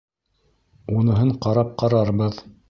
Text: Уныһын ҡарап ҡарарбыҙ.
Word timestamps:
Уныһын 1.01 1.35
ҡарап 1.45 1.77
ҡарарбыҙ. 1.83 2.43